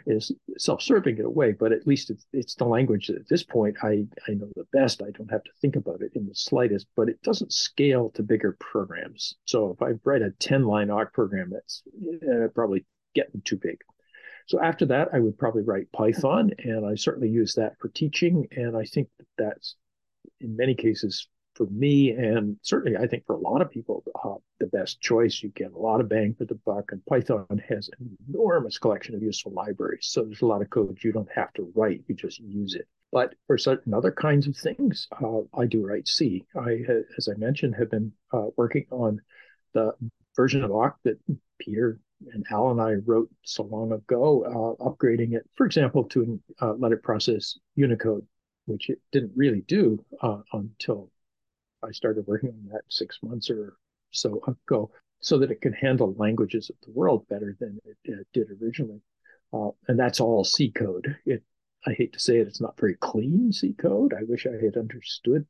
[0.05, 3.43] is self-serving in a way, but at least it's, it's the language that at this
[3.43, 5.01] point I, I know the best.
[5.01, 8.23] I don't have to think about it in the slightest, but it doesn't scale to
[8.23, 9.35] bigger programs.
[9.45, 11.83] So if I write a 10-line awk program, that's
[12.23, 13.77] uh, probably getting too big.
[14.47, 18.47] So after that, I would probably write Python, and I certainly use that for teaching.
[18.51, 19.75] And I think that that's
[20.39, 21.27] in many cases
[21.61, 25.43] for me, and certainly I think for a lot of people, uh, the best choice.
[25.43, 29.13] You get a lot of bang for the buck, and Python has an enormous collection
[29.13, 30.07] of useful libraries.
[30.07, 32.87] So there's a lot of code you don't have to write; you just use it.
[33.11, 36.43] But for certain other kinds of things, uh, I do write C.
[36.59, 36.79] I,
[37.15, 39.21] as I mentioned, have been uh, working on
[39.73, 39.93] the
[40.35, 41.19] version of awk that
[41.59, 41.99] Peter
[42.33, 46.73] and Al and I wrote so long ago, uh, upgrading it, for example, to uh,
[46.73, 48.25] let it process Unicode,
[48.65, 51.11] which it didn't really do uh, until
[51.83, 53.75] I started working on that six months or
[54.11, 58.27] so ago, so that it can handle languages of the world better than it, it
[58.33, 59.01] did originally.
[59.53, 61.15] Uh, and that's all C code.
[61.25, 61.43] It,
[61.85, 64.13] I hate to say it, it's not very clean C code.
[64.13, 65.45] I wish I had understood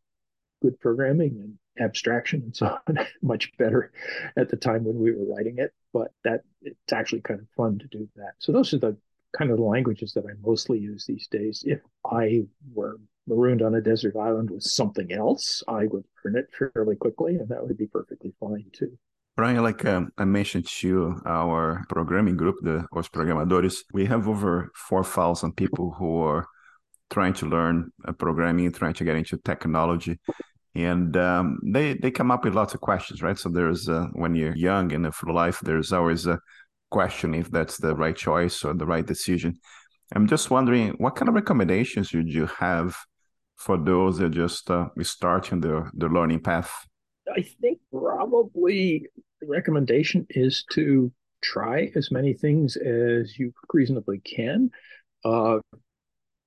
[0.61, 3.91] good programming and abstraction and so on much better
[4.38, 5.73] at the time when we were writing it.
[5.93, 8.34] But that it's actually kind of fun to do that.
[8.39, 8.97] So those are the
[9.38, 11.63] kind of the languages that I mostly use these days.
[11.65, 12.97] If I were
[13.28, 17.49] marooned on a desert island with something else, I would learn it fairly quickly, and
[17.49, 18.97] that would be perfectly fine too.
[19.38, 24.28] Brian, like um, I mentioned to you, our programming group, the Os Programadores, we have
[24.28, 26.45] over 4,000 people who are
[27.09, 30.19] trying to learn uh, programming, trying to get into technology.
[30.76, 33.38] And um, they, they come up with lots of questions, right?
[33.38, 36.39] So there's, uh, when you're young and full life, there's always a
[36.89, 39.59] question if that's the right choice or the right decision.
[40.13, 42.97] I'm just wondering, what kind of recommendations would you have
[43.62, 46.72] for those that just uh, starting the the learning path?
[47.36, 49.07] I think probably
[49.39, 54.72] the recommendation is to try as many things as you reasonably can.
[55.24, 55.59] Uh,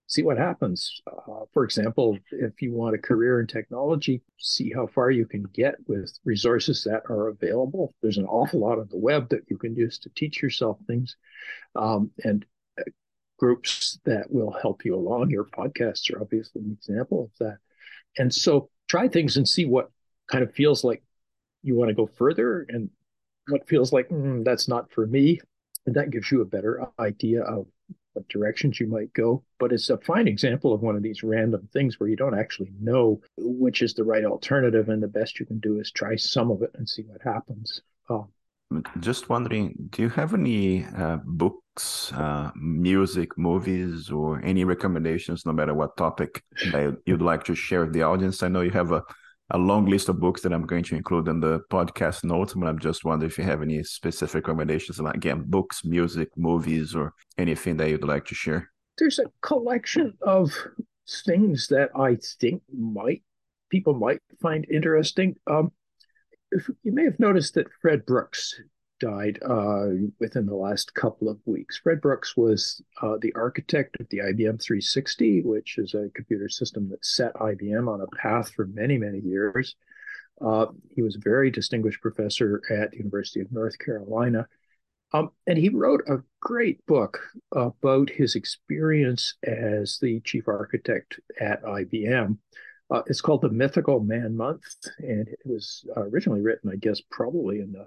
[0.07, 1.01] see what happens.
[1.07, 5.45] Uh, for example, if you want a career in technology, see how far you can
[5.55, 7.95] get with resources that are available.
[8.03, 11.17] There's an awful lot on the web that you can use to teach yourself things.
[11.75, 12.45] Um, and
[13.39, 15.31] groups that will help you along.
[15.31, 17.59] Your podcasts are obviously an example of that.
[18.19, 19.91] And so try things and see what
[20.31, 21.03] kind of feels like
[21.63, 22.91] you want to go further and
[23.49, 25.41] what feels like mm, that's not for me.
[25.87, 27.67] And that gives you a better idea of
[28.15, 29.43] what directions you might go.
[29.59, 32.73] But it's a fine example of one of these random things where you don't actually
[32.81, 34.89] know which is the right alternative.
[34.89, 37.83] And the best you can do is try some of it and see what happens.
[38.09, 38.29] Um,
[39.01, 45.53] just wondering, do you have any uh, books, uh, music, movies, or any recommendations, no
[45.53, 48.43] matter what topic that you'd like to share with the audience?
[48.43, 49.03] I know you have a,
[49.51, 52.69] a long list of books that I'm going to include in the podcast notes, but
[52.69, 57.13] I'm just wondering if you have any specific recommendations, like again, books, music, movies, or
[57.39, 58.71] anything that you'd like to share.
[58.99, 60.53] There's a collection of
[61.27, 63.23] things that I think might
[63.75, 65.35] people might find interesting.
[65.49, 65.73] Um,
[66.83, 68.61] you may have noticed that Fred Brooks
[69.01, 69.87] died uh,
[70.21, 71.79] within the last couple of weeks.
[71.79, 76.89] Fred Brooks was uh, the architect of the IBM 360, which is a computer system
[76.91, 79.77] that set IBM on a path for many, many years.
[80.41, 84.47] Uh, he was a very distinguished professor at the University of North Carolina.
[85.13, 87.21] Um, and he wrote a great book
[87.53, 92.39] about his experience as the chief architect at IBM.
[92.91, 94.63] Uh, it's called the Mythical Man Month,
[94.99, 97.87] and it was originally written, I guess, probably in the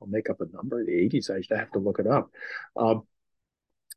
[0.00, 1.30] I'll make up a number, the 80s.
[1.30, 2.30] I have to look it up.
[2.76, 3.02] Um,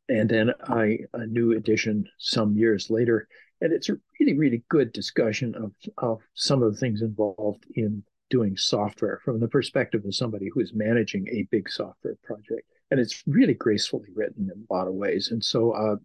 [0.08, 3.26] and then I a new edition some years later,
[3.60, 8.02] and it's a really really good discussion of of some of the things involved in
[8.28, 12.68] doing software from the perspective of somebody who is managing a big software project.
[12.90, 15.30] And it's really gracefully written in a lot of ways.
[15.30, 15.96] And so uh,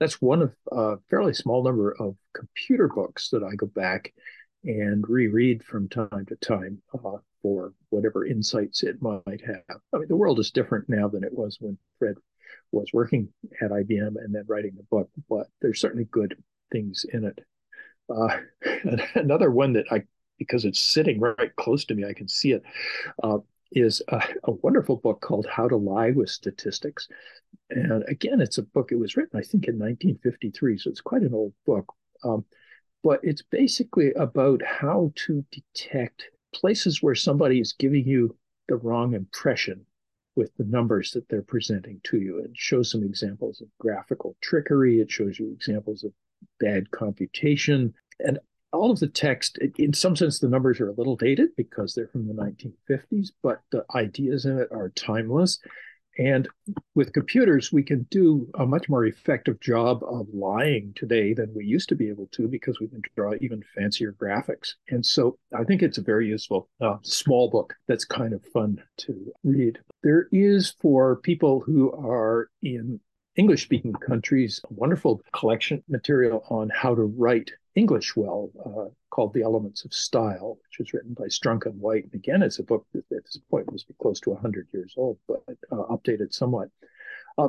[0.00, 4.12] that's one of a fairly small number of computer books that I go back
[4.64, 9.80] and reread from time to time uh, for whatever insights it might have.
[9.92, 12.16] I mean, the world is different now than it was when Fred
[12.72, 13.28] was working
[13.62, 16.36] at IBM and then writing the book, but there's certainly good
[16.72, 17.38] things in it.
[18.10, 18.38] Uh,
[19.14, 20.02] another one that I,
[20.38, 22.62] because it's sitting right close to me, I can see it.
[23.22, 23.38] Uh,
[23.72, 27.08] is a, a, wonderful book called How to Lie with Statistics.
[27.70, 31.22] And again, it's a book, it was written, I think, in 1953, so it's quite
[31.22, 31.92] an old book.
[32.24, 32.44] Um,
[33.04, 38.36] but it's basically about how to detect places where somebody is giving you
[38.68, 39.84] the wrong impression
[40.34, 42.38] with the numbers that they're presenting to you.
[42.38, 46.12] It shows some examples of graphical trickery, it shows you examples of
[46.60, 47.92] bad computation.
[48.20, 48.38] And
[48.72, 52.08] all of the text, in some sense, the numbers are a little dated because they're
[52.08, 55.58] from the 1950s, but the ideas in it are timeless.
[56.18, 56.48] And
[56.96, 61.64] with computers, we can do a much more effective job of lying today than we
[61.64, 64.72] used to be able to because we can draw even fancier graphics.
[64.90, 68.82] And so I think it's a very useful uh, small book that's kind of fun
[68.98, 69.78] to read.
[70.02, 72.98] There is for people who are in
[73.36, 79.32] English speaking countries a wonderful collection material on how to write English well uh, called
[79.32, 82.04] The Elements of Style, which was written by Strunk and White.
[82.04, 84.94] And again, it's a book that at this point must be close to 100 years
[84.96, 86.70] old, but uh, updated somewhat.
[87.38, 87.48] Uh,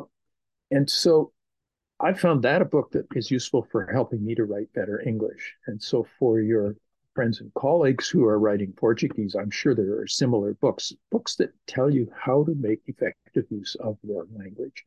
[0.69, 1.33] and so
[1.99, 5.55] I found that a book that is useful for helping me to write better English.
[5.67, 6.75] And so for your
[7.15, 11.53] friends and colleagues who are writing Portuguese, I'm sure there are similar books, books that
[11.67, 14.85] tell you how to make effective use of your language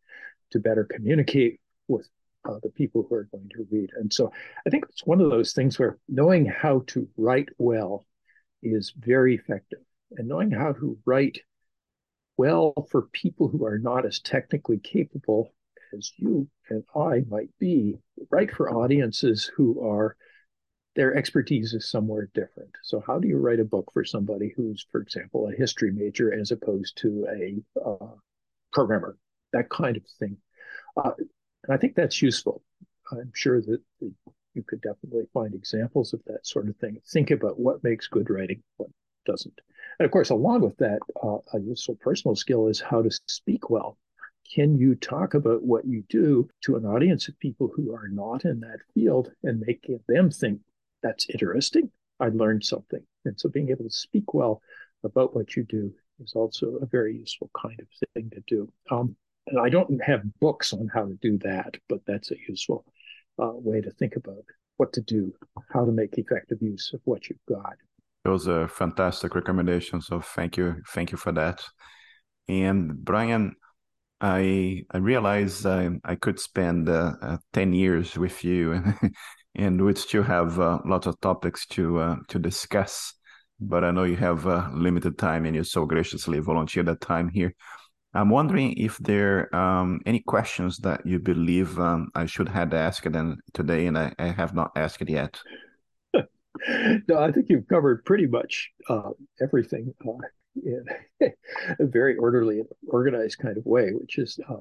[0.53, 2.09] to better communicate with
[2.45, 3.91] uh, the people who are going to read.
[3.95, 4.33] And so
[4.67, 8.07] I think it's one of those things where knowing how to write well
[8.63, 9.81] is very effective.
[10.17, 11.39] And knowing how to write
[12.37, 15.55] well for people who are not as technically capable
[15.97, 17.99] as you and I might be,
[18.31, 20.17] write for audiences who are
[20.95, 22.71] their expertise is somewhere different.
[22.83, 26.33] So, how do you write a book for somebody who's, for example, a history major
[26.35, 28.15] as opposed to a uh,
[28.73, 29.17] programmer?
[29.53, 30.37] That kind of thing.
[30.97, 31.13] Uh,
[31.65, 32.63] and I think that's useful.
[33.11, 37.01] I'm sure that you could definitely find examples of that sort of thing.
[37.07, 38.91] Think about what makes good writing, what
[39.25, 39.61] doesn't.
[39.99, 43.71] And of course, along with that, uh, a useful personal skill is how to speak
[43.71, 43.99] well.
[44.55, 48.45] Can you talk about what you do to an audience of people who are not
[48.45, 50.61] in that field and make them think
[51.03, 51.91] that's interesting?
[52.21, 53.03] I learned something.
[53.25, 54.61] And so being able to speak well
[55.05, 58.73] about what you do is also a very useful kind of thing to do.
[58.91, 59.17] Um,
[59.47, 62.85] and I don't have books on how to do that, but that's a useful
[63.43, 64.45] uh, way to think about
[64.77, 65.33] what to do,
[65.73, 67.75] how to make effective use of what you've got.
[68.25, 70.07] Those are fantastic recommendations.
[70.07, 71.63] So thank you, thank you for that.
[72.49, 73.57] And Brian,
[74.21, 78.83] I I realized I, I could spend uh, uh, ten years with you,
[79.57, 83.15] and we'd still have uh, lots of topics to uh, to discuss.
[83.61, 87.29] But I know you have uh, limited time, and you so graciously volunteered that time
[87.29, 87.55] here.
[88.15, 93.11] I'm wondering if there um, any questions that you believe um, I should have asked
[93.11, 95.41] them today, and I, I have not asked it yet.
[96.15, 99.11] no, I think you've covered pretty much uh,
[99.41, 100.13] everything uh,
[100.63, 100.85] in
[101.81, 104.57] a very orderly and organized kind of way, which is uh,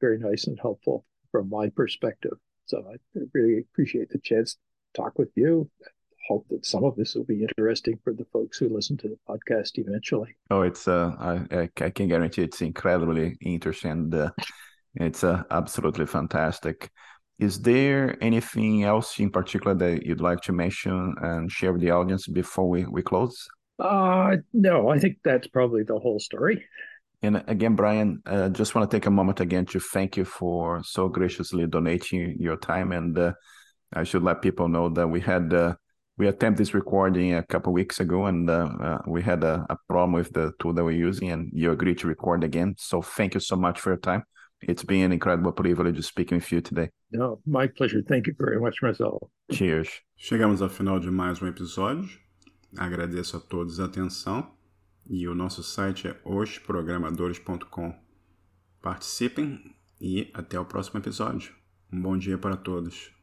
[0.00, 2.38] very nice and helpful from my perspective.
[2.66, 5.68] So I really appreciate the chance to talk with you
[6.28, 9.18] hope that some of this will be interesting for the folks who listen to the
[9.28, 10.34] podcast eventually.
[10.50, 14.12] Oh, it's uh, I, I can guarantee it's incredibly interesting.
[14.14, 14.30] Uh,
[14.94, 16.90] it's uh, absolutely fantastic.
[17.38, 21.90] Is there anything else in particular that you'd like to mention and share with the
[21.90, 23.48] audience before we, we close?
[23.78, 26.64] Uh, no, I think that's probably the whole story.
[27.22, 30.82] And again, Brian, uh, just want to take a moment again to thank you for
[30.84, 32.92] so graciously donating your time.
[32.92, 33.32] And uh,
[33.92, 35.74] I should let people know that we had uh,
[36.22, 39.76] we attempted this recording a couple weeks ago and uh, uh, we had a, a,
[39.88, 42.76] problem with the tool that we're using and you agreed to record again.
[42.78, 44.22] So thank you so much for your time.
[44.60, 46.90] It's been an incredible privilege speaking with you today.
[47.10, 48.02] No my pleasure.
[48.08, 49.18] Thank you very much Marcelo.
[49.50, 49.88] Cheers.
[50.16, 52.08] Chegamos ao final de mais um episódio.
[52.78, 54.46] Agradeço a todos a atenção.
[55.04, 57.92] E o nosso site é osprogramadores.com
[58.80, 61.52] participem e até o próximo episódio.
[61.92, 63.10] Um bom dia para todos